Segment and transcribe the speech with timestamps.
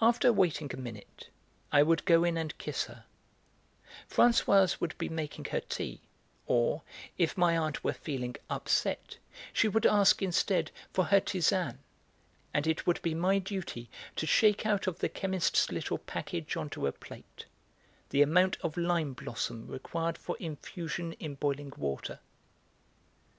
[0.00, 1.28] After waiting a minute,
[1.70, 3.04] I would go in and kiss her;
[4.10, 6.00] Françoise would be making her tea;
[6.46, 6.80] or,
[7.18, 9.18] if my aunt were feeling 'upset,'
[9.52, 11.80] she would ask instead for her 'tisane,'
[12.54, 16.70] and it would be my duty to shake out of the chemist's little package on
[16.70, 17.44] to a plate
[18.08, 22.20] the amount of lime blossom required for infusion in boiling water.